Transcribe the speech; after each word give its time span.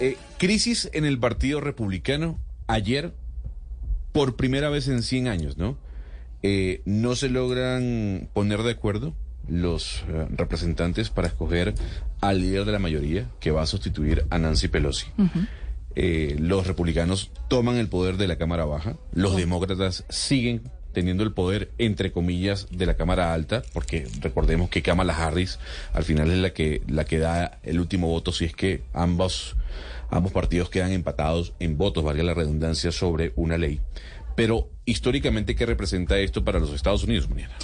Eh, 0.00 0.16
crisis 0.38 0.88
en 0.94 1.04
el 1.04 1.18
Partido 1.18 1.60
Republicano. 1.60 2.38
Ayer, 2.66 3.12
por 4.12 4.36
primera 4.36 4.70
vez 4.70 4.88
en 4.88 5.02
100 5.02 5.28
años, 5.28 5.58
¿no? 5.58 5.76
Eh, 6.42 6.80
no 6.86 7.14
se 7.16 7.28
logran 7.28 8.28
poner 8.32 8.62
de 8.62 8.70
acuerdo 8.70 9.14
los 9.46 10.04
eh, 10.08 10.26
representantes 10.30 11.10
para 11.10 11.28
escoger 11.28 11.74
al 12.20 12.40
líder 12.40 12.64
de 12.64 12.72
la 12.72 12.78
mayoría 12.78 13.28
que 13.40 13.50
va 13.50 13.62
a 13.62 13.66
sustituir 13.66 14.24
a 14.30 14.38
Nancy 14.38 14.68
Pelosi. 14.68 15.06
Los 16.38 16.66
republicanos 16.66 17.30
toman 17.48 17.76
el 17.76 17.88
poder 17.88 18.16
de 18.16 18.28
la 18.28 18.38
Cámara 18.38 18.64
Baja, 18.64 18.96
los 19.12 19.36
demócratas 19.36 20.04
siguen 20.08 20.62
teniendo 20.92 21.22
el 21.22 21.32
poder, 21.32 21.70
entre 21.78 22.12
comillas, 22.12 22.66
de 22.70 22.86
la 22.86 22.94
Cámara 22.94 23.32
Alta, 23.32 23.62
porque 23.72 24.06
recordemos 24.20 24.70
que 24.70 24.82
Kamala 24.82 25.16
Harris 25.16 25.58
al 25.92 26.04
final 26.04 26.30
es 26.30 26.38
la 26.38 26.50
que, 26.50 26.82
la 26.88 27.04
que 27.04 27.18
da 27.18 27.58
el 27.62 27.80
último 27.80 28.08
voto 28.08 28.32
si 28.32 28.44
es 28.44 28.54
que 28.54 28.82
ambos, 28.92 29.56
ambos 30.10 30.32
partidos 30.32 30.70
quedan 30.70 30.92
empatados 30.92 31.54
en 31.58 31.76
votos, 31.78 32.04
valga 32.04 32.22
la 32.22 32.34
redundancia, 32.34 32.92
sobre 32.92 33.32
una 33.36 33.58
ley. 33.58 33.80
Pero 34.36 34.68
históricamente, 34.90 35.54
¿qué 35.54 35.66
representa 35.66 36.18
esto 36.18 36.44
para 36.44 36.58
los 36.58 36.70
Estados 36.70 37.04
Unidos, 37.04 37.28
Mariana? 37.28 37.54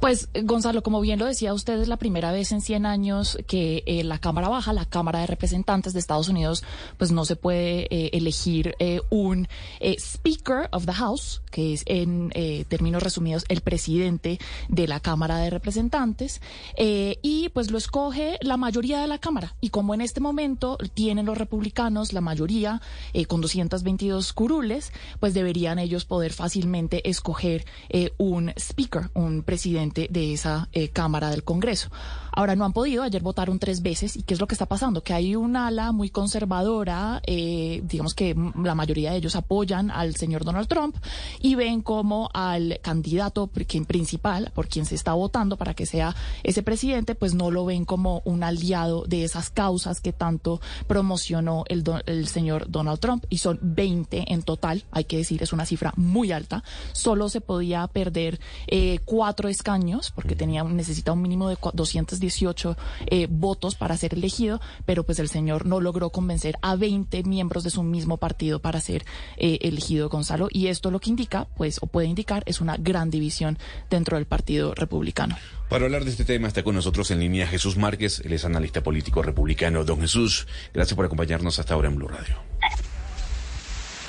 Pues, 0.00 0.28
Gonzalo, 0.42 0.82
como 0.82 1.00
bien 1.00 1.18
lo 1.18 1.24
decía 1.24 1.54
usted, 1.54 1.80
es 1.80 1.88
la 1.88 1.96
primera 1.96 2.30
vez 2.30 2.52
en 2.52 2.60
100 2.60 2.84
años 2.84 3.38
que 3.46 3.82
eh, 3.86 4.04
la 4.04 4.18
Cámara 4.18 4.48
Baja, 4.48 4.72
la 4.72 4.84
Cámara 4.84 5.20
de 5.20 5.26
Representantes 5.26 5.94
de 5.94 5.98
Estados 5.98 6.28
Unidos, 6.28 6.62
pues 6.98 7.10
no 7.10 7.24
se 7.24 7.36
puede 7.36 7.86
eh, 7.90 8.10
elegir 8.12 8.74
eh, 8.78 9.00
un 9.08 9.48
Speaker 9.80 10.68
of 10.72 10.84
the 10.84 10.92
House, 10.92 11.40
que 11.50 11.72
es 11.72 11.84
en 11.86 12.30
términos 12.68 13.02
resumidos 13.02 13.44
el 13.48 13.60
presidente 13.60 14.38
de 14.68 14.88
la 14.88 15.00
Cámara 15.00 15.38
de 15.38 15.50
Representantes, 15.50 16.40
y 16.76 17.48
pues 17.50 17.70
lo 17.70 17.78
escoge 17.78 18.38
la 18.40 18.56
mayoría 18.56 19.00
de 19.00 19.06
la 19.06 19.18
Cámara. 19.18 19.54
Y 19.60 19.70
como 19.70 19.94
en 19.94 20.00
este 20.00 20.20
momento 20.20 20.78
tienen 20.94 21.26
los 21.26 21.38
republicanos 21.38 22.12
la 22.12 22.20
mayoría, 22.20 22.80
con 23.28 23.40
222 23.40 24.32
curules, 24.32 24.92
pues 25.20 25.32
deberían 25.34 25.78
ellos 25.78 26.04
poder 26.04 26.32
fácilmente 26.32 26.73
escoger 27.04 27.64
eh, 27.88 28.12
un 28.18 28.52
speaker, 28.56 29.10
un 29.14 29.42
presidente 29.42 30.08
de 30.10 30.32
esa 30.32 30.68
eh, 30.72 30.88
Cámara 30.88 31.30
del 31.30 31.44
Congreso. 31.44 31.90
Ahora 32.36 32.56
no 32.56 32.64
han 32.64 32.72
podido, 32.72 33.04
ayer 33.04 33.22
votaron 33.22 33.60
tres 33.60 33.80
veces. 33.80 34.16
¿Y 34.16 34.22
qué 34.24 34.34
es 34.34 34.40
lo 34.40 34.48
que 34.48 34.54
está 34.56 34.66
pasando? 34.66 35.02
Que 35.04 35.12
hay 35.12 35.36
un 35.36 35.54
ala 35.56 35.92
muy 35.92 36.10
conservadora, 36.10 37.22
eh, 37.26 37.80
digamos 37.84 38.12
que 38.14 38.34
la 38.60 38.74
mayoría 38.74 39.12
de 39.12 39.18
ellos 39.18 39.36
apoyan 39.36 39.92
al 39.92 40.16
señor 40.16 40.44
Donald 40.44 40.66
Trump 40.66 40.96
y 41.40 41.54
ven 41.54 41.80
como 41.80 42.28
al 42.34 42.80
candidato 42.82 43.46
principal, 43.46 44.50
por 44.52 44.66
quien 44.66 44.84
se 44.84 44.96
está 44.96 45.12
votando 45.12 45.56
para 45.56 45.74
que 45.74 45.86
sea 45.86 46.16
ese 46.42 46.64
presidente, 46.64 47.14
pues 47.14 47.34
no 47.34 47.52
lo 47.52 47.64
ven 47.66 47.84
como 47.84 48.20
un 48.24 48.42
aliado 48.42 49.04
de 49.06 49.22
esas 49.22 49.50
causas 49.50 50.00
que 50.00 50.12
tanto 50.12 50.60
promocionó 50.88 51.62
el, 51.68 51.84
do- 51.84 52.00
el 52.06 52.26
señor 52.26 52.68
Donald 52.68 52.98
Trump. 52.98 53.24
Y 53.30 53.38
son 53.38 53.60
20 53.62 54.32
en 54.32 54.42
total, 54.42 54.84
hay 54.90 55.04
que 55.04 55.18
decir, 55.18 55.40
es 55.42 55.52
una 55.52 55.66
cifra 55.66 55.92
muy 55.96 56.32
alta. 56.32 56.63
Solo 56.92 57.28
se 57.28 57.40
podía 57.40 57.86
perder 57.86 58.40
eh, 58.66 58.98
cuatro 59.04 59.48
escaños 59.48 60.10
porque 60.14 60.36
tenía 60.36 60.62
necesita 60.64 61.12
un 61.12 61.22
mínimo 61.22 61.48
de 61.48 61.56
cua- 61.56 61.72
218 61.72 62.76
eh, 63.06 63.26
votos 63.30 63.74
para 63.74 63.96
ser 63.96 64.14
elegido, 64.14 64.60
pero 64.86 65.04
pues 65.04 65.18
el 65.18 65.28
señor 65.28 65.66
no 65.66 65.80
logró 65.80 66.10
convencer 66.10 66.56
a 66.62 66.76
20 66.76 67.22
miembros 67.24 67.64
de 67.64 67.70
su 67.70 67.82
mismo 67.82 68.16
partido 68.16 68.60
para 68.60 68.80
ser 68.80 69.04
eh, 69.36 69.58
elegido 69.62 70.08
Gonzalo 70.08 70.48
y 70.50 70.68
esto 70.68 70.90
lo 70.90 71.00
que 71.00 71.10
indica, 71.10 71.46
pues 71.56 71.78
o 71.82 71.86
puede 71.86 72.06
indicar, 72.06 72.42
es 72.46 72.60
una 72.60 72.76
gran 72.76 73.10
división 73.10 73.58
dentro 73.90 74.16
del 74.16 74.26
Partido 74.26 74.74
Republicano. 74.74 75.36
Para 75.68 75.86
hablar 75.86 76.04
de 76.04 76.10
este 76.10 76.24
tema 76.24 76.46
está 76.48 76.62
con 76.62 76.74
nosotros 76.74 77.10
en 77.10 77.20
línea 77.20 77.46
Jesús 77.46 77.76
Márquez, 77.76 78.20
él 78.24 78.32
es 78.32 78.44
analista 78.44 78.82
político 78.82 79.22
republicano. 79.22 79.84
Don 79.84 80.00
Jesús, 80.00 80.46
gracias 80.72 80.94
por 80.94 81.06
acompañarnos 81.06 81.58
hasta 81.58 81.74
ahora 81.74 81.88
en 81.88 81.96
Blue 81.96 82.08
Radio. 82.08 82.36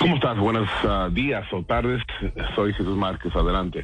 ¿Cómo 0.06 0.14
estás? 0.14 0.38
Buenos 0.38 0.68
ah, 0.84 1.08
días 1.10 1.44
o 1.52 1.64
tardes. 1.64 2.00
Soy 2.54 2.72
Jesús 2.74 2.96
Márquez. 2.96 3.34
Adelante. 3.34 3.82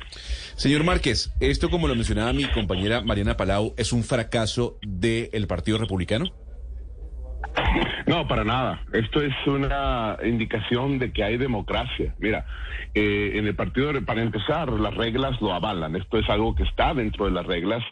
Señor 0.55 0.85
Márquez, 0.85 1.35
esto 1.41 1.69
como 1.69 1.89
lo 1.89 1.97
mencionaba 1.97 2.33
mi 2.33 2.45
compañera 2.45 3.01
Mariana 3.01 3.37
Palau, 3.37 3.75
¿es 3.77 3.93
un 3.93 4.05
fracaso 4.05 4.79
del 4.83 5.49
Partido 5.49 5.79
Republicano? 5.79 6.27
No, 8.07 8.29
para 8.29 8.45
nada. 8.45 8.83
Esto 8.93 9.21
es 9.21 9.35
una 9.49 10.17
indicación 10.25 11.01
de 11.01 11.13
que 11.13 11.25
hay 11.25 11.39
democracia. 11.39 12.15
Mira, 12.21 12.47
eh, 12.95 13.33
en 13.35 13.49
el 13.49 13.57
partido, 13.57 13.91
para 14.05 14.23
empezar, 14.23 14.71
las 14.71 14.95
reglas 14.95 15.41
lo 15.41 15.53
avalan. 15.53 15.97
Esto 15.97 16.19
es 16.19 16.31
algo 16.31 16.55
que 16.55 16.63
está 16.63 16.95
dentro 16.95 17.25
de 17.25 17.33
las 17.33 17.47
reglas. 17.47 17.83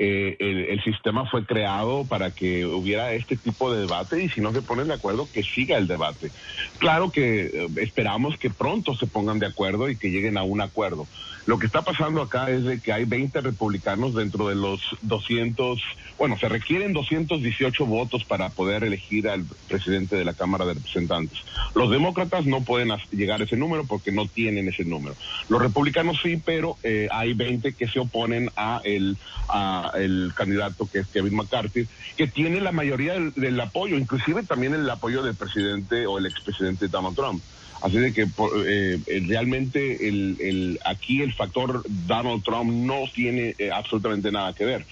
Eh, 0.00 0.36
el, 0.38 0.80
sistema 0.84 1.26
fue 1.26 1.44
creado 1.44 2.04
para 2.04 2.30
que 2.30 2.64
hubiera 2.64 3.12
este 3.14 3.36
tipo 3.36 3.72
de 3.72 3.80
debate 3.80 4.22
y 4.22 4.28
si 4.28 4.40
no 4.40 4.52
se 4.52 4.62
ponen 4.62 4.86
de 4.86 4.94
acuerdo, 4.94 5.28
que 5.32 5.42
siga 5.42 5.76
el 5.76 5.88
debate. 5.88 6.30
Claro 6.78 7.10
que 7.10 7.46
eh, 7.46 7.68
esperamos 7.78 8.38
que 8.38 8.48
pronto 8.48 8.94
se 8.94 9.08
pongan 9.08 9.40
de 9.40 9.46
acuerdo 9.46 9.90
y 9.90 9.96
que 9.96 10.12
lleguen 10.12 10.38
a 10.38 10.44
un 10.44 10.60
acuerdo. 10.60 11.08
Lo 11.48 11.58
que 11.58 11.64
está 11.64 11.80
pasando 11.80 12.20
acá 12.20 12.50
es 12.50 12.82
que 12.82 12.92
hay 12.92 13.06
20 13.06 13.40
republicanos 13.40 14.14
dentro 14.14 14.48
de 14.48 14.54
los 14.54 14.82
200, 15.00 15.80
bueno, 16.18 16.36
se 16.38 16.46
requieren 16.46 16.92
218 16.92 17.86
votos 17.86 18.22
para 18.24 18.50
poder 18.50 18.84
elegir 18.84 19.30
al 19.30 19.46
presidente 19.66 20.14
de 20.14 20.26
la 20.26 20.34
Cámara 20.34 20.66
de 20.66 20.74
Representantes. 20.74 21.38
Los 21.74 21.90
demócratas 21.90 22.44
no 22.44 22.64
pueden 22.64 22.90
llegar 23.12 23.40
a 23.40 23.44
ese 23.44 23.56
número 23.56 23.84
porque 23.86 24.12
no 24.12 24.26
tienen 24.26 24.68
ese 24.68 24.84
número. 24.84 25.16
Los 25.48 25.62
republicanos 25.62 26.18
sí, 26.22 26.36
pero 26.36 26.76
eh, 26.82 27.08
hay 27.10 27.32
20 27.32 27.72
que 27.72 27.88
se 27.88 27.98
oponen 27.98 28.50
a 28.54 28.82
el, 28.84 29.16
a 29.48 29.87
el 29.96 30.32
candidato 30.34 30.88
que 30.90 31.00
es 31.00 31.06
Kevin 31.08 31.34
McCarthy, 31.36 31.86
que 32.16 32.26
tiene 32.26 32.60
la 32.60 32.72
mayoría 32.72 33.14
del, 33.14 33.32
del 33.34 33.60
apoyo, 33.60 33.96
inclusive 33.96 34.42
también 34.42 34.74
el 34.74 34.88
apoyo 34.88 35.22
del 35.22 35.34
presidente 35.34 36.06
o 36.06 36.18
el 36.18 36.26
expresidente 36.26 36.88
Donald 36.88 37.16
Trump. 37.16 37.42
Así 37.80 37.96
de 37.98 38.12
que 38.12 38.22
eh, 38.22 38.98
eh, 39.06 39.22
realmente 39.28 40.08
el, 40.08 40.36
el, 40.40 40.80
aquí 40.84 41.22
el 41.22 41.32
factor 41.32 41.84
Donald 41.86 42.42
Trump 42.42 42.70
no 42.72 43.04
tiene 43.14 43.54
eh, 43.56 43.70
absolutamente 43.70 44.32
nada 44.32 44.52
que 44.52 44.64
ver. 44.64 44.84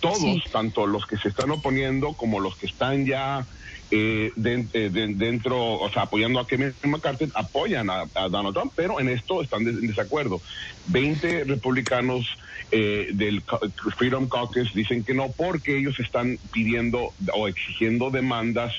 Todos, 0.00 0.18
Sí. 0.18 0.42
tanto 0.52 0.86
los 0.86 1.06
que 1.06 1.16
se 1.16 1.28
están 1.28 1.50
oponiendo 1.50 2.12
como 2.12 2.40
los 2.40 2.56
que 2.56 2.66
están 2.66 3.06
ya 3.06 3.46
eh, 3.90 4.30
eh, 4.36 4.90
den- 4.92 5.18
dentro, 5.18 5.74
o 5.80 5.90
sea, 5.92 6.02
apoyando 6.02 6.40
a 6.40 6.46
Kevin 6.46 6.74
McCarthy, 6.84 7.28
apoyan 7.34 7.90
a, 7.90 8.04
a 8.14 8.28
Donald 8.28 8.54
Trump, 8.54 8.72
pero 8.76 9.00
en 9.00 9.08
esto 9.08 9.42
están 9.42 9.64
de- 9.64 9.70
en 9.72 9.86
desacuerdo. 9.88 10.40
20 10.86 11.44
republicanos 11.44 12.26
eh, 12.70 13.08
del 13.12 13.42
Freedom 13.98 14.28
Caucus 14.28 14.72
dicen 14.74 15.04
que 15.04 15.12
no 15.14 15.32
porque 15.32 15.76
ellos 15.78 15.98
están 15.98 16.38
pidiendo 16.52 17.14
o 17.34 17.48
exigiendo 17.48 18.10
demandas 18.10 18.72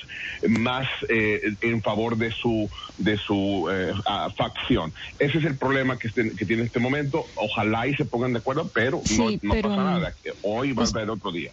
más 0.48 0.86
eh, 1.08 1.40
en 1.60 1.82
favor 1.82 2.16
de 2.16 2.30
su 2.32 2.68
de 2.96 3.18
su 3.18 3.68
eh, 3.70 3.92
ah, 4.06 4.28
facción. 4.36 4.92
Ese 5.18 5.38
es 5.38 5.44
el 5.44 5.58
problema 5.58 5.98
que, 5.98 6.08
este- 6.08 6.34
que 6.36 6.46
tiene 6.46 6.62
en 6.62 6.66
este 6.68 6.80
momento. 6.80 7.26
Ojalá 7.34 7.86
y 7.86 7.94
se 7.94 8.04
pongan 8.04 8.32
de 8.32 8.38
acuerdo, 8.38 8.70
pero 8.74 8.98
no, 8.98 9.02
Sí, 9.28 9.38
no 9.42 9.52
pero, 9.54 9.68
pasa 9.70 9.84
nada. 9.84 10.14
Hoy 10.42 10.70
va 10.70 10.76
pues- 10.76 10.94
a 10.94 10.98
haber 10.98 11.10
otro 11.10 11.32
día. 11.32 11.52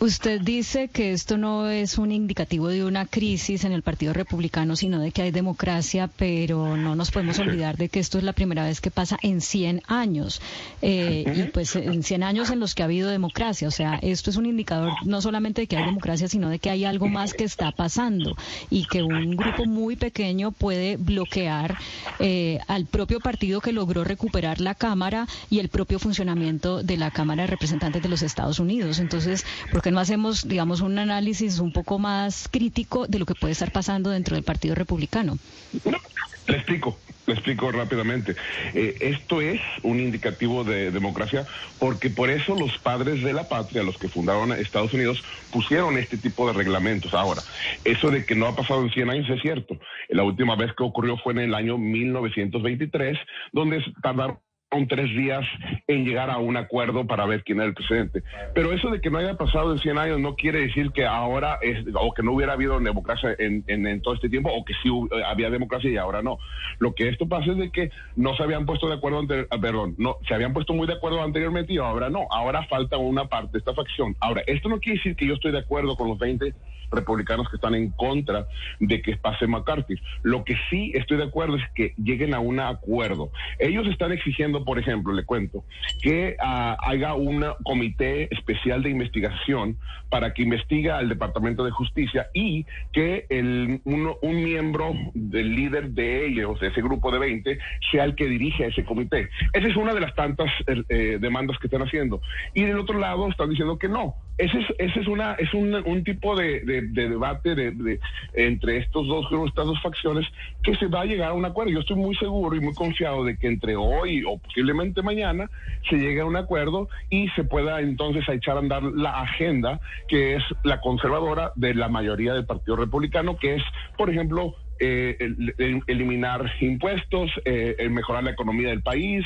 Usted 0.00 0.40
dice 0.40 0.88
que 0.88 1.12
esto 1.12 1.36
no 1.36 1.68
es 1.68 1.98
un 1.98 2.10
indicativo 2.10 2.68
de 2.68 2.86
una 2.86 3.04
crisis 3.04 3.64
en 3.64 3.72
el 3.72 3.82
Partido 3.82 4.14
Republicano, 4.14 4.74
sino 4.74 4.98
de 4.98 5.12
que 5.12 5.20
hay 5.20 5.30
democracia, 5.30 6.08
pero 6.16 6.74
no 6.74 6.96
nos 6.96 7.10
podemos 7.10 7.38
olvidar 7.38 7.76
de 7.76 7.90
que 7.90 8.00
esto 8.00 8.16
es 8.16 8.24
la 8.24 8.32
primera 8.32 8.64
vez 8.64 8.80
que 8.80 8.90
pasa 8.90 9.18
en 9.20 9.42
100 9.42 9.82
años. 9.86 10.40
Eh, 10.80 11.30
Y 11.36 11.42
pues 11.50 11.76
en 11.76 12.02
100 12.02 12.22
años 12.22 12.48
en 12.48 12.60
los 12.60 12.74
que 12.74 12.80
ha 12.80 12.86
habido 12.86 13.10
democracia. 13.10 13.68
O 13.68 13.70
sea, 13.70 13.98
esto 14.00 14.30
es 14.30 14.36
un 14.36 14.46
indicador 14.46 14.94
no 15.04 15.20
solamente 15.20 15.60
de 15.60 15.66
que 15.66 15.76
hay 15.76 15.84
democracia, 15.84 16.28
sino 16.28 16.48
de 16.48 16.58
que 16.58 16.70
hay 16.70 16.86
algo 16.86 17.06
más 17.08 17.34
que 17.34 17.44
está 17.44 17.70
pasando 17.70 18.36
y 18.70 18.86
que 18.86 19.02
un 19.02 19.36
grupo 19.36 19.66
muy 19.66 19.96
pequeño 19.96 20.50
puede 20.50 20.96
bloquear 20.96 21.76
eh, 22.20 22.58
al 22.68 22.86
propio 22.86 23.20
partido 23.20 23.60
que 23.60 23.72
logró 23.72 24.02
recuperar 24.04 24.62
la 24.62 24.74
Cámara 24.74 25.26
y 25.50 25.58
el 25.58 25.68
propio 25.68 25.98
funcionamiento 25.98 26.82
de 26.82 26.96
la 26.96 27.10
Cámara 27.10 27.42
de 27.42 27.48
Representantes 27.48 28.02
de 28.02 28.08
los 28.08 28.22
Estados 28.22 28.60
Unidos. 28.60 28.98
Entonces, 28.98 29.44
¿por 29.70 29.82
qué 29.90 29.92
no 29.92 29.98
hacemos, 29.98 30.46
digamos, 30.46 30.82
un 30.82 31.00
análisis 31.00 31.58
un 31.58 31.72
poco 31.72 31.98
más 31.98 32.48
crítico 32.48 33.08
de 33.08 33.18
lo 33.18 33.26
que 33.26 33.34
puede 33.34 33.54
estar 33.54 33.72
pasando 33.72 34.10
dentro 34.10 34.36
del 34.36 34.44
Partido 34.44 34.76
Republicano? 34.76 35.36
No, 35.84 35.98
le 36.46 36.56
explico. 36.58 36.96
Le 37.26 37.34
explico 37.34 37.72
rápidamente. 37.72 38.36
Eh, 38.72 38.96
esto 39.00 39.40
es 39.40 39.60
un 39.82 39.98
indicativo 39.98 40.62
de 40.62 40.92
democracia 40.92 41.44
porque 41.80 42.08
por 42.08 42.30
eso 42.30 42.54
los 42.54 42.78
padres 42.78 43.24
de 43.24 43.32
la 43.32 43.48
patria, 43.48 43.82
los 43.82 43.98
que 43.98 44.08
fundaron 44.08 44.52
Estados 44.52 44.94
Unidos, 44.94 45.24
pusieron 45.52 45.98
este 45.98 46.16
tipo 46.16 46.46
de 46.46 46.52
reglamentos. 46.52 47.12
Ahora, 47.12 47.42
eso 47.84 48.10
de 48.10 48.24
que 48.24 48.36
no 48.36 48.46
ha 48.46 48.54
pasado 48.54 48.82
en 48.82 48.90
100 48.90 49.10
años 49.10 49.28
es 49.28 49.42
cierto. 49.42 49.76
La 50.08 50.22
última 50.22 50.54
vez 50.54 50.72
que 50.72 50.84
ocurrió 50.84 51.16
fue 51.16 51.32
en 51.32 51.40
el 51.40 51.54
año 51.54 51.78
1923, 51.78 53.18
donde 53.52 53.84
tardaron 54.00 54.38
tres 54.88 55.10
días 55.10 55.44
en 55.88 56.04
llegar 56.04 56.30
a 56.30 56.38
un 56.38 56.56
acuerdo 56.56 57.06
para 57.06 57.26
ver 57.26 57.42
quién 57.42 57.58
era 57.58 57.66
el 57.66 57.74
presidente. 57.74 58.22
Pero 58.54 58.72
eso 58.72 58.90
de 58.90 59.00
que 59.00 59.10
no 59.10 59.18
haya 59.18 59.36
pasado 59.36 59.72
en 59.72 59.78
100 59.78 59.98
años 59.98 60.20
no 60.20 60.36
quiere 60.36 60.60
decir 60.60 60.92
que 60.92 61.06
ahora, 61.06 61.58
es, 61.60 61.84
o 61.94 62.12
que 62.14 62.22
no 62.22 62.32
hubiera 62.32 62.52
habido 62.52 62.78
democracia 62.78 63.34
en, 63.38 63.64
en, 63.66 64.00
todo 64.00 64.14
este 64.14 64.28
tiempo, 64.28 64.50
o 64.50 64.64
que 64.64 64.74
sí 64.82 64.88
había 65.26 65.50
democracia 65.50 65.90
y 65.90 65.96
ahora 65.96 66.22
no. 66.22 66.38
Lo 66.78 66.94
que 66.94 67.08
esto 67.08 67.28
pasa 67.28 67.50
es 67.50 67.58
de 67.58 67.70
que 67.70 67.90
no 68.16 68.34
se 68.36 68.42
habían 68.42 68.64
puesto 68.64 68.88
de 68.88 68.94
acuerdo, 68.94 69.22
ah, 69.50 69.58
perdón, 69.60 69.94
no, 69.98 70.16
se 70.26 70.34
habían 70.34 70.52
puesto 70.52 70.72
muy 70.72 70.86
de 70.86 70.94
acuerdo 70.94 71.22
anteriormente 71.22 71.72
y 71.72 71.78
ahora 71.78 72.08
no. 72.08 72.26
Ahora 72.30 72.64
falta 72.66 72.96
una 72.96 73.26
parte, 73.26 73.58
esta 73.58 73.74
facción. 73.74 74.16
Ahora, 74.20 74.42
esto 74.46 74.68
no 74.68 74.78
quiere 74.78 74.98
decir 74.98 75.16
que 75.16 75.26
yo 75.26 75.34
estoy 75.34 75.52
de 75.52 75.58
acuerdo 75.58 75.96
con 75.96 76.08
los 76.08 76.18
20 76.18 76.54
republicanos 76.90 77.48
que 77.48 77.56
están 77.56 77.74
en 77.74 77.90
contra 77.90 78.46
de 78.78 79.02
que 79.02 79.16
pase 79.16 79.46
McCarthy. 79.46 79.94
Lo 80.22 80.44
que 80.44 80.56
sí 80.68 80.92
estoy 80.94 81.18
de 81.18 81.24
acuerdo 81.24 81.56
es 81.56 81.62
que 81.74 81.94
lleguen 82.02 82.34
a 82.34 82.40
un 82.40 82.60
acuerdo. 82.60 83.30
Ellos 83.58 83.86
están 83.88 84.12
exigiendo, 84.12 84.64
por 84.64 84.78
ejemplo, 84.78 85.12
le 85.12 85.24
cuento, 85.24 85.64
que 86.02 86.36
uh, 86.40 86.76
haya 86.80 87.14
un 87.14 87.44
comité 87.64 88.32
especial 88.34 88.82
de 88.82 88.90
investigación 88.90 89.78
para 90.08 90.34
que 90.34 90.42
investigue 90.42 90.90
al 90.90 91.08
Departamento 91.08 91.64
de 91.64 91.70
Justicia 91.70 92.28
y 92.34 92.66
que 92.92 93.26
el, 93.28 93.80
uno, 93.84 94.16
un 94.22 94.42
miembro 94.42 94.94
del 95.14 95.54
líder 95.54 95.90
de 95.90 96.26
ellos, 96.26 96.58
de 96.60 96.68
ese 96.68 96.82
grupo 96.82 97.10
de 97.12 97.18
20, 97.18 97.58
sea 97.90 98.04
el 98.04 98.14
que 98.14 98.26
dirige 98.26 98.66
ese 98.66 98.84
comité. 98.84 99.28
Esa 99.52 99.68
es 99.68 99.76
una 99.76 99.94
de 99.94 100.00
las 100.00 100.14
tantas 100.14 100.50
eh, 100.66 101.18
demandas 101.20 101.58
que 101.58 101.66
están 101.66 101.82
haciendo. 101.82 102.20
Y 102.54 102.64
del 102.64 102.78
otro 102.78 102.98
lado 102.98 103.28
están 103.28 103.50
diciendo 103.50 103.78
que 103.78 103.88
no, 103.88 104.16
ese 104.40 104.58
es, 104.58 104.66
ese 104.78 105.00
es, 105.00 105.06
una, 105.06 105.34
es 105.34 105.52
un, 105.52 105.74
un 105.74 106.04
tipo 106.04 106.34
de, 106.34 106.60
de, 106.60 106.82
de 106.82 107.08
debate 107.08 107.54
de, 107.54 108.00
entre 108.34 108.78
estos 108.78 109.06
dos 109.06 109.26
estas 109.46 109.66
dos 109.66 109.80
facciones, 109.82 110.26
que 110.62 110.74
se 110.76 110.86
va 110.86 111.02
a 111.02 111.04
llegar 111.04 111.30
a 111.30 111.34
un 111.34 111.44
acuerdo. 111.44 111.72
Yo 111.72 111.80
estoy 111.80 111.96
muy 111.96 112.14
seguro 112.16 112.56
y 112.56 112.60
muy 112.60 112.74
confiado 112.74 113.24
de 113.24 113.36
que 113.36 113.46
entre 113.46 113.76
hoy 113.76 114.24
o 114.26 114.38
posiblemente 114.38 115.02
mañana 115.02 115.50
se 115.88 115.96
llegue 115.96 116.20
a 116.20 116.24
un 116.24 116.36
acuerdo 116.36 116.88
y 117.10 117.28
se 117.30 117.44
pueda 117.44 117.80
entonces 117.80 118.26
echar 118.28 118.56
a 118.56 118.60
andar 118.60 118.82
la 118.82 119.20
agenda 119.20 119.80
que 120.08 120.36
es 120.36 120.42
la 120.64 120.80
conservadora 120.80 121.52
de 121.56 121.74
la 121.74 121.88
mayoría 121.88 122.34
del 122.34 122.46
Partido 122.46 122.76
Republicano, 122.76 123.36
que 123.36 123.56
es, 123.56 123.62
por 123.96 124.10
ejemplo, 124.10 124.54
eh, 124.80 125.16
el, 125.20 125.82
eliminar 125.86 126.50
impuestos, 126.60 127.30
eh, 127.44 127.76
mejorar 127.90 128.24
la 128.24 128.30
economía 128.30 128.70
del 128.70 128.82
país, 128.82 129.24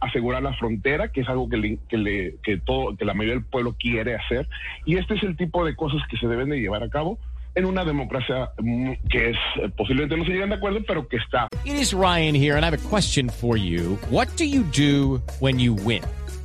asegurar 0.00 0.42
la 0.42 0.54
frontera, 0.54 1.08
que 1.08 1.22
es 1.22 1.28
algo 1.28 1.48
que, 1.48 1.56
le, 1.56 2.34
que, 2.42 2.56
todo, 2.58 2.96
que 2.96 3.04
la 3.04 3.14
mayoría 3.14 3.34
del 3.34 3.44
pueblo 3.44 3.76
quiere 3.78 4.14
hacer. 4.14 4.48
Y 4.86 4.96
este 4.96 5.14
es 5.14 5.22
el 5.22 5.36
tipo 5.36 5.64
de 5.64 5.76
cosas 5.76 6.00
que 6.10 6.16
se 6.16 6.26
deben 6.26 6.48
de 6.48 6.60
llevar 6.60 6.82
a 6.82 6.88
cabo 6.88 7.18
en 7.54 7.64
una 7.64 7.84
democracia 7.84 8.50
mm, 8.58 8.92
que 9.10 9.30
es 9.30 9.36
eh, 9.56 9.68
posiblemente 9.76 10.16
no 10.16 10.24
se 10.24 10.30
lleguen 10.30 10.50
de 10.50 10.54
acuerdo, 10.56 10.80
pero 10.86 11.08
que 11.08 11.16
está. 11.16 11.48
It 11.64 11.74
is 11.74 11.92
Ryan 11.92 12.34
here, 12.34 12.56
and 12.56 12.64
I 12.64 12.68
have 12.68 12.74
a 12.74 12.88
question 12.88 13.28
for 13.28 13.56
you. 13.56 13.98
What 14.10 14.28
do 14.36 14.44
you 14.44 14.62
do 14.62 15.20
when 15.40 15.58
you 15.58 15.74
win? 15.74 16.02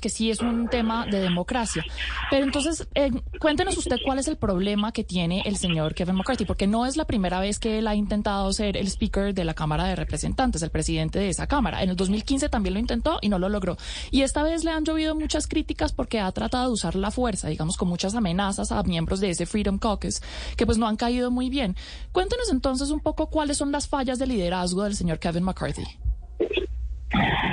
que 0.00 0.08
sí 0.08 0.30
es 0.30 0.40
un 0.40 0.68
tema 0.68 1.06
de 1.06 1.20
democracia 1.20 1.84
pero 2.30 2.44
entonces, 2.44 2.88
eh, 2.94 3.10
cuéntenos 3.40 3.76
usted 3.76 3.96
cuál 4.04 4.18
es 4.18 4.28
el 4.28 4.36
problema 4.36 4.92
que 4.92 5.04
tiene 5.04 5.42
el 5.46 5.56
señor 5.56 5.94
Kevin 5.94 6.16
McCarthy, 6.16 6.44
porque 6.44 6.66
no 6.66 6.86
es 6.86 6.96
la 6.96 7.06
primera 7.06 7.40
vez 7.40 7.58
que 7.58 7.78
él 7.78 7.86
ha 7.86 7.94
intentado 7.94 8.52
ser 8.52 8.76
el 8.76 8.86
speaker 8.86 9.34
de 9.34 9.44
la 9.44 9.54
Cámara 9.54 9.84
de 9.84 9.96
Representantes, 9.96 10.62
el 10.62 10.70
presidente 10.70 11.18
de 11.18 11.28
esa 11.28 11.46
Cámara. 11.46 11.82
En 11.82 11.90
el 11.90 11.96
2015 11.96 12.48
también 12.48 12.74
lo 12.74 12.80
intentó 12.80 13.18
y 13.22 13.28
no 13.28 13.38
lo 13.38 13.48
logró. 13.48 13.76
Y 14.10 14.22
esta 14.22 14.42
vez 14.42 14.64
le 14.64 14.70
han 14.70 14.84
llovido 14.84 15.14
muchas 15.14 15.46
críticas 15.46 15.92
porque 15.92 16.20
ha 16.20 16.30
tratado 16.32 16.66
de 16.66 16.72
usar 16.72 16.94
la 16.94 17.10
fuerza, 17.10 17.48
digamos, 17.48 17.76
con 17.76 17.88
muchas 17.88 18.14
amenazas 18.14 18.72
a 18.72 18.82
miembros 18.82 19.20
de 19.20 19.30
ese 19.30 19.46
Freedom 19.46 19.78
Caucus, 19.78 20.20
que 20.56 20.66
pues 20.66 20.78
no 20.78 20.86
han 20.86 20.96
caído 20.96 21.30
muy 21.30 21.48
bien. 21.48 21.76
Cuéntenos 22.12 22.50
entonces 22.50 22.90
un 22.90 23.00
poco 23.00 23.30
cuáles 23.30 23.56
son 23.56 23.72
las 23.72 23.88
fallas 23.88 24.18
de 24.18 24.26
liderazgo 24.26 24.84
del 24.84 24.94
señor 24.94 25.18
Kevin 25.18 25.44
McCarthy. 25.44 25.84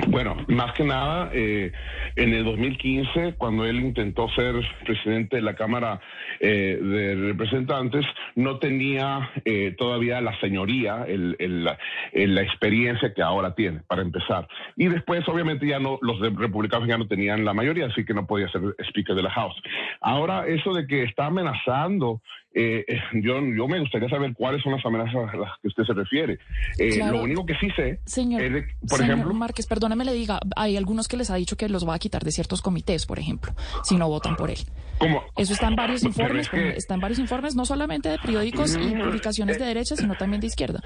Bueno, 0.08 0.36
más 0.48 0.74
que 0.74 0.84
nada, 0.84 1.30
eh, 1.34 1.72
en 2.16 2.34
el 2.34 2.44
2015, 2.46 3.36
cuando 3.38 3.66
él 3.66 3.80
intentó 3.80 4.30
ser 4.30 4.56
presidente 4.86 5.38
de 5.38 5.42
la 5.42 5.56
Cámara 5.56 6.00
eh, 6.40 6.80
de 6.82 7.16
Representantes, 7.16 8.06
no 8.36 8.60
tenía 8.60 9.32
eh, 9.44 9.76
todavía 9.78 10.22
la 10.22 10.40
señoría, 10.40 11.06
el, 11.08 11.36
la, 11.64 12.42
experiencia 12.42 13.14
que 13.14 13.22
ahora 13.22 13.54
tiene, 13.56 13.82
para 13.88 14.02
empezar. 14.02 14.48
Y 14.76 14.88
después, 14.88 15.28
obviamente, 15.28 15.68
ya 15.68 15.80
no, 15.80 16.00
los 16.02 16.20
republicanos 16.20 16.88
ya 16.88 16.98
no 16.98 17.08
tenían 17.08 17.44
la 17.44 17.54
mayoría, 17.54 17.88
así 17.88 18.06
que 18.06 18.14
no 18.14 18.26
podía 18.26 18.48
ser 18.50 18.62
Speaker 18.90 19.16
de 19.16 19.24
la 19.24 19.32
House. 19.32 19.56
Ahora, 20.02 20.48
eso 20.48 20.74
de 20.74 20.88
que 20.88 21.04
está 21.04 21.26
amenazando 21.26 22.22
eh, 22.58 22.86
eh, 22.88 23.02
yo, 23.22 23.42
yo 23.42 23.68
me 23.68 23.82
gustaría 23.82 24.08
saber 24.08 24.34
cuáles 24.34 24.64
son 24.64 24.72
las 24.72 24.86
amenazas 24.86 25.34
a 25.34 25.36
las 25.36 25.52
que 25.62 25.68
usted 25.68 25.84
se 25.84 25.94
refiere. 25.94 26.40
Eh, 26.80 27.00
lo 27.12 27.24
único 27.24 27.46
que 27.46 27.54
sí 27.56 27.70
sé 27.76 28.00
señor, 28.06 28.42
es 28.42 28.66
por 28.88 29.00
señor 29.00 29.16
ejemplo... 29.16 29.34
Márquez, 29.34 29.68
perdóneme 29.68 30.06
le 30.06 30.14
diga, 30.14 30.40
hay 30.56 30.78
algunos 30.78 31.10
que 31.10 31.18
les 31.18 31.30
ha 31.30 31.36
dicho 31.36 31.58
que 31.58 31.68
los 31.68 31.86
va 31.86 31.96
a 31.96 32.00
quitar 32.06 32.24
de 32.24 32.32
ciertos 32.32 32.62
comités, 32.62 33.08
por 33.08 33.18
ejemplo, 33.18 33.52
si 33.84 33.96
no 33.98 34.08
votan 34.08 34.36
por 34.36 34.52
él. 34.52 34.60
¿Cómo? 35.00 35.24
Eso 35.36 35.54
está 35.54 35.68
en 35.68 35.76
varios 35.76 36.04
informes, 36.04 36.50
está 36.54 36.94
en 36.94 37.02
varios 37.02 37.20
informes, 37.20 37.56
no 37.56 37.66
solamente 37.66 38.10
de 38.10 38.20
periódicos 38.20 38.78
y 38.80 38.96
publicaciones 38.96 39.58
de 39.58 39.66
derecha, 39.66 39.96
sino 39.96 40.14
también 40.14 40.40
de 40.40 40.48
izquierda. 40.48 40.80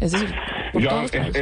Es 0.00 0.10
decir, 0.12 0.34
por 0.72 0.82
todos 0.82 1.14
esas 1.14 1.32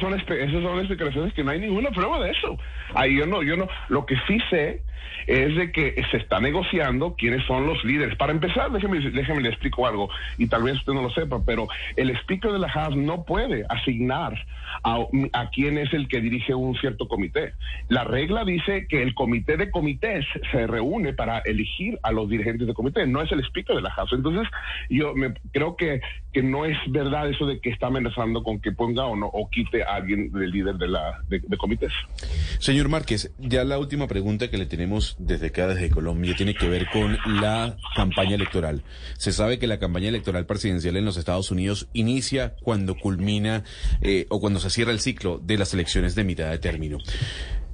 son, 0.00 0.20
son 0.62 0.78
explicaciones 0.80 1.32
que 1.34 1.44
no 1.44 1.52
hay 1.52 1.60
ninguna 1.60 1.90
prueba 1.90 2.20
de 2.20 2.32
eso. 2.32 2.58
Ahí 2.94 3.16
yo 3.16 3.26
no, 3.26 3.42
yo 3.42 3.56
no, 3.56 3.68
lo 3.88 4.04
que 4.04 4.16
sí 4.26 4.38
sé 4.50 4.82
es 5.26 5.56
de 5.56 5.72
que 5.72 5.94
se 6.10 6.18
está 6.18 6.40
negociando 6.40 7.14
quiénes 7.16 7.44
son 7.46 7.66
los 7.66 7.82
líderes. 7.84 8.16
Para 8.16 8.32
empezar, 8.32 8.70
déjeme, 8.70 8.98
déjeme 9.10 9.40
le 9.40 9.50
explico 9.50 9.86
algo, 9.86 10.08
y 10.38 10.46
tal 10.46 10.64
vez 10.64 10.76
usted 10.76 10.92
no 10.92 11.02
lo 11.02 11.10
sepa, 11.10 11.40
pero 11.44 11.66
el 11.96 12.10
Speaker 12.18 12.52
de 12.52 12.58
la 12.58 12.68
House 12.68 12.96
no 12.96 13.24
puede 13.24 13.64
asignar 13.68 14.34
a, 14.82 14.98
a 15.32 15.50
quién 15.50 15.78
es 15.78 15.92
el 15.92 16.08
que 16.08 16.20
dirige 16.20 16.54
un 16.54 16.74
cierto 16.76 17.08
comité. 17.08 17.54
La 17.88 18.04
regla 18.04 18.44
dice 18.44 18.86
que 18.88 19.02
el 19.02 19.14
comité 19.14 19.56
de 19.56 19.70
comités 19.70 20.24
se 20.50 20.66
reúne 20.66 21.12
para 21.12 21.40
elegir 21.40 21.98
a 22.02 22.12
los 22.12 22.28
dirigentes 22.28 22.66
de 22.66 22.74
comité, 22.74 23.06
no 23.06 23.20
es 23.20 23.30
el 23.30 23.44
Speaker 23.44 23.76
de 23.76 23.82
la 23.82 23.90
House. 23.90 24.12
Entonces, 24.12 24.48
yo 24.88 25.14
me, 25.14 25.34
creo 25.52 25.76
que, 25.76 26.00
que 26.32 26.42
no 26.42 26.64
es 26.64 26.78
verdad 26.88 27.28
eso 27.28 27.46
de 27.46 27.60
que 27.60 27.70
está 27.70 27.88
amenazando 27.88 28.42
con 28.42 28.60
que 28.60 28.72
ponga 28.72 29.04
o 29.04 29.16
no 29.16 29.26
o 29.26 29.50
quite 29.50 29.82
a 29.82 29.96
alguien 29.96 30.32
del 30.32 30.50
líder 30.50 30.76
de, 30.76 30.88
la, 30.88 31.20
de, 31.28 31.40
de 31.40 31.56
comités. 31.56 31.92
Señor 32.64 32.88
Márquez, 32.88 33.30
ya 33.38 33.62
la 33.62 33.78
última 33.78 34.08
pregunta 34.08 34.48
que 34.48 34.56
le 34.56 34.64
tenemos 34.64 35.16
desde 35.18 35.48
acá, 35.48 35.66
desde 35.66 35.90
Colombia, 35.90 36.34
tiene 36.34 36.54
que 36.54 36.66
ver 36.66 36.86
con 36.90 37.18
la 37.26 37.76
campaña 37.94 38.36
electoral. 38.36 38.82
Se 39.18 39.32
sabe 39.32 39.58
que 39.58 39.66
la 39.66 39.78
campaña 39.78 40.08
electoral 40.08 40.46
presidencial 40.46 40.96
en 40.96 41.04
los 41.04 41.18
Estados 41.18 41.50
Unidos 41.50 41.88
inicia 41.92 42.54
cuando 42.62 42.96
culmina 42.96 43.64
eh, 44.00 44.24
o 44.30 44.40
cuando 44.40 44.60
se 44.60 44.70
cierra 44.70 44.92
el 44.92 45.00
ciclo 45.00 45.38
de 45.44 45.58
las 45.58 45.74
elecciones 45.74 46.14
de 46.14 46.24
mitad 46.24 46.50
de 46.50 46.56
término. 46.58 46.96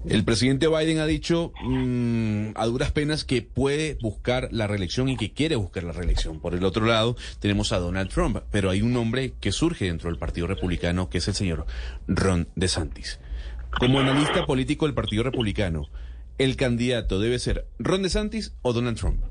El 0.08 0.24
presidente 0.24 0.66
Biden 0.66 0.98
ha 0.98 1.06
dicho 1.06 1.52
mmm, 1.62 2.48
a 2.56 2.66
duras 2.66 2.90
penas 2.90 3.24
que 3.24 3.42
puede 3.42 3.96
buscar 4.02 4.48
la 4.50 4.66
reelección 4.66 5.08
y 5.08 5.16
que 5.16 5.32
quiere 5.32 5.54
buscar 5.54 5.84
la 5.84 5.92
reelección. 5.92 6.40
Por 6.40 6.54
el 6.54 6.64
otro 6.64 6.84
lado, 6.84 7.16
tenemos 7.38 7.70
a 7.70 7.78
Donald 7.78 8.10
Trump, 8.10 8.38
pero 8.50 8.70
hay 8.70 8.82
un 8.82 8.92
nombre 8.92 9.34
que 9.40 9.52
surge 9.52 9.84
dentro 9.84 10.10
del 10.10 10.18
Partido 10.18 10.48
Republicano, 10.48 11.08
que 11.08 11.18
es 11.18 11.28
el 11.28 11.34
señor 11.34 11.64
Ron 12.08 12.48
DeSantis. 12.56 13.20
Como 13.78 14.00
analista 14.00 14.46
político 14.46 14.86
del 14.86 14.94
Partido 14.94 15.22
Republicano, 15.22 15.86
¿el 16.38 16.56
candidato 16.56 17.20
debe 17.20 17.38
ser 17.38 17.66
Ron 17.78 18.02
DeSantis 18.02 18.56
o 18.62 18.72
Donald 18.72 18.98
Trump? 18.98 19.22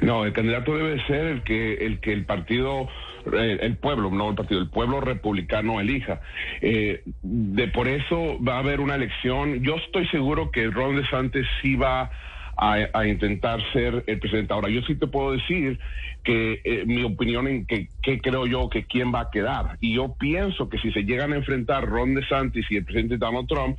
No, 0.00 0.24
el 0.24 0.32
candidato 0.32 0.76
debe 0.76 1.04
ser 1.06 1.26
el 1.26 1.42
que 1.42 1.74
el 1.74 2.00
que 2.00 2.12
el 2.12 2.24
partido 2.24 2.88
eh, 3.32 3.58
el 3.60 3.76
pueblo, 3.76 4.10
no 4.10 4.30
el 4.30 4.36
partido, 4.36 4.60
el 4.60 4.70
pueblo 4.70 5.00
republicano 5.00 5.80
elija. 5.80 6.20
Eh, 6.60 7.02
de 7.22 7.68
por 7.68 7.88
eso 7.88 8.38
va 8.42 8.56
a 8.56 8.58
haber 8.60 8.80
una 8.80 8.94
elección. 8.94 9.62
Yo 9.62 9.76
estoy 9.76 10.06
seguro 10.08 10.50
que 10.50 10.70
Ron 10.70 10.96
DeSantis 10.96 11.46
sí 11.60 11.74
va 11.74 12.10
a, 12.58 13.06
intentar 13.06 13.60
ser 13.72 14.04
el 14.06 14.18
presidente. 14.18 14.52
Ahora, 14.52 14.68
yo 14.68 14.82
sí 14.82 14.96
te 14.96 15.06
puedo 15.06 15.32
decir 15.32 15.78
que 16.24 16.60
eh, 16.64 16.84
mi 16.86 17.04
opinión 17.04 17.46
en 17.46 17.66
que, 17.66 17.88
creo 18.20 18.46
yo 18.46 18.68
que 18.68 18.84
quién 18.84 19.14
va 19.14 19.20
a 19.20 19.30
quedar. 19.30 19.78
Y 19.80 19.94
yo 19.94 20.14
pienso 20.18 20.68
que 20.68 20.78
si 20.78 20.90
se 20.92 21.04
llegan 21.04 21.32
a 21.32 21.36
enfrentar 21.36 21.86
Ron 21.86 22.14
DeSantis 22.14 22.66
y 22.70 22.76
el 22.76 22.84
presidente 22.84 23.16
Donald 23.16 23.46
Trump, 23.46 23.78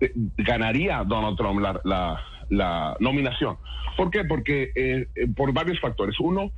eh, 0.00 0.12
ganaría 0.38 1.02
Donald 1.04 1.36
Trump 1.36 1.60
la, 1.60 2.20
la, 2.48 2.96
nominación. 3.00 3.56
¿Por 3.96 4.10
qué? 4.10 4.24
Porque 4.24 4.70
eh, 4.74 5.06
por 5.36 5.52
varios 5.52 5.80
factores. 5.80 6.18
Uno, 6.20 6.52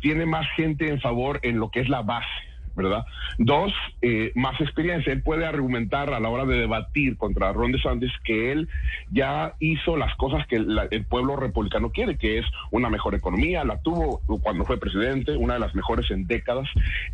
tiene 0.00 0.26
más 0.26 0.46
gente 0.56 0.88
en 0.88 1.00
favor 1.00 1.40
en 1.42 1.58
lo 1.58 1.70
que 1.70 1.80
es 1.80 1.88
la 1.88 2.02
base 2.02 2.47
¿verdad? 2.78 3.04
Dos, 3.36 3.72
eh, 4.00 4.32
más 4.34 4.58
experiencia. 4.60 5.12
Él 5.12 5.22
puede 5.22 5.44
argumentar 5.44 6.12
a 6.14 6.20
la 6.20 6.28
hora 6.28 6.46
de 6.46 6.58
debatir 6.58 7.16
contra 7.16 7.52
Ron 7.52 7.72
DeSantis 7.72 8.12
que 8.24 8.52
él 8.52 8.68
ya 9.10 9.54
hizo 9.60 9.96
las 9.96 10.14
cosas 10.16 10.46
que 10.46 10.56
el 10.56 11.04
pueblo 11.04 11.36
republicano 11.36 11.90
quiere, 11.90 12.16
que 12.16 12.38
es 12.38 12.46
una 12.70 12.88
mejor 12.88 13.14
economía, 13.14 13.64
la 13.64 13.80
tuvo 13.82 14.20
cuando 14.42 14.64
fue 14.64 14.78
presidente, 14.78 15.36
una 15.36 15.54
de 15.54 15.60
las 15.60 15.74
mejores 15.74 16.10
en 16.10 16.26
décadas, 16.26 16.68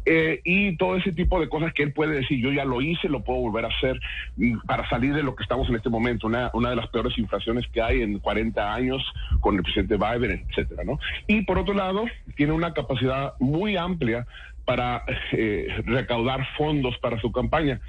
eh, 0.05 0.41
y 0.45 0.77
todo 0.77 0.97
ese 0.97 1.13
tipo 1.13 1.41
de 1.41 1.49
cosas 1.49 1.73
que 1.73 1.83
él 1.83 1.93
puede 1.93 2.17
decir, 2.17 2.41
yo 2.41 2.53
ya 2.53 2.65
lo 2.65 2.81
hice, 2.81 3.09
lo 3.09 3.23
puedo 3.23 3.41
volver 3.41 3.65
a 3.65 3.69
hacer 3.69 4.01
mm, 4.37 4.59
para 4.67 4.89
salir 4.89 5.15
de 5.15 5.23
lo 5.23 5.35
que 5.35 5.43
estamos 5.43 5.69
en 5.69 5.77
este 5.77 5.91
momento, 5.91 6.27
una, 6.27 6.51
una 6.55 6.71
de 6.71 6.77
las 6.77 6.89
peores 6.89 7.17
inflaciones 7.19 7.67
que 7.73 7.83
hay 7.83 8.03
en 8.03 8.19
40 8.19 8.75
años 8.75 9.03
con 9.41 9.57
el 9.57 9.63
presidente 9.63 9.97
Biden, 9.97 10.45
etcétera, 10.49 10.85
¿no? 10.85 10.99
Y 11.27 11.43
por 11.43 11.59
otro 11.59 11.75
lado, 11.75 12.05
tiene 12.37 12.53
una 12.53 12.73
capacidad 12.73 13.35
muy 13.39 13.77
amplia 13.77 14.27
para 14.65 15.05
eh, 15.33 15.69
recaudar 15.85 16.47
fondos 16.57 16.97
para 16.99 17.21
su 17.21 17.31
campaña. 17.33 17.81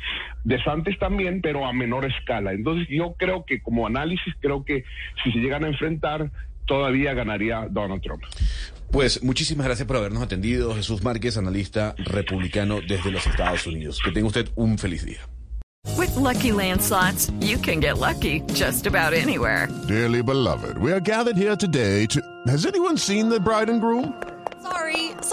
De 0.44 0.62
Santos 0.64 0.96
también, 1.00 1.42
pero 1.42 1.66
a 1.66 1.74
menor 1.74 2.06
escala. 2.06 2.54
Entonces 2.54 2.88
yo 2.90 3.16
creo 3.18 3.46
que 3.46 3.62
como 3.62 3.88
análisis, 3.88 4.34
creo 4.40 4.64
que 4.64 4.84
si 5.24 5.32
se 5.32 5.40
llegan 5.40 5.64
a 5.64 5.68
enfrentar, 5.68 6.30
todavía 6.66 7.14
ganaría 7.14 7.68
Donald 7.70 8.02
Trump. 8.02 8.24
Pues 8.92 9.24
muchísimas 9.24 9.66
gracias 9.66 9.88
por 9.88 9.98
habernos 9.98 10.24
atendido, 10.24 10.76
Jesús 10.76 11.04
Márquez, 11.04 11.38
analista 11.38 11.96
republicano 11.98 12.80
desde 12.88 13.12
los 13.12 13.26
Estados 13.28 13.68
Unidos. 13.68 14.00
Que 14.04 14.12
tenga 14.12 14.28
usted 14.28 14.50
un 14.56 14.78
feliz 14.78 15.06
día. 15.06 15.20
With 15.98 16.16
lucky 16.16 16.52
landslots, 16.52 17.32
you 17.40 17.58
can 17.58 17.80
get 17.80 18.00
lucky 18.00 18.42
just 18.54 18.86
about 18.88 19.14
anywhere. 19.14 19.68
Dearly 19.88 20.22
beloved, 20.22 20.78
we 20.78 20.92
are 20.92 21.00
gathered 21.00 21.38
here 21.38 21.56
today 21.56 22.06
to. 22.08 22.22
Has 22.48 22.66
anyone 22.66 22.98
seen 22.98 23.30
the 23.30 23.40
bride 23.40 23.70
and 23.70 23.80
groom? 23.80 24.14
Sorry, 24.62 25.12